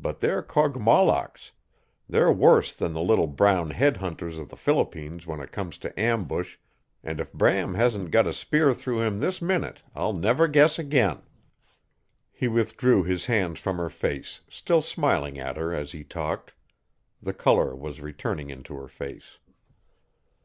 But 0.00 0.18
they're 0.18 0.42
Kogmollocks. 0.42 1.52
They're 2.08 2.32
worse 2.32 2.72
than 2.72 2.92
the 2.92 3.00
little 3.00 3.28
brown 3.28 3.70
head 3.70 3.98
hunters 3.98 4.36
of 4.36 4.48
the 4.48 4.56
Philippines 4.56 5.28
when 5.28 5.38
it 5.38 5.52
comes 5.52 5.78
to 5.78 5.96
ambush, 5.96 6.56
and 7.04 7.20
if 7.20 7.32
Bram 7.32 7.74
hasn't 7.74 8.10
got 8.10 8.26
a 8.26 8.32
spear 8.32 8.74
through 8.74 9.02
him 9.02 9.20
this 9.20 9.40
minute 9.40 9.82
I'll 9.94 10.12
never 10.12 10.48
guess 10.48 10.76
again!" 10.80 11.22
He 12.32 12.48
withdrew 12.48 13.04
his 13.04 13.26
hands 13.26 13.60
from 13.60 13.76
her 13.76 13.90
face, 13.90 14.40
still 14.48 14.82
smiling 14.82 15.38
at 15.38 15.56
her 15.56 15.72
as 15.72 15.92
he 15.92 16.02
talked. 16.02 16.52
The 17.22 17.32
color 17.32 17.72
was 17.76 18.00
returning 18.00 18.50
into 18.50 18.74
her 18.74 18.88
face. 18.88 19.38